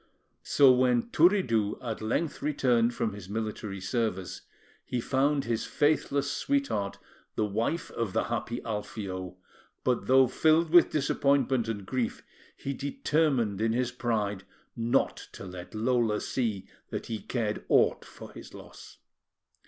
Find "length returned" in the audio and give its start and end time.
2.01-2.91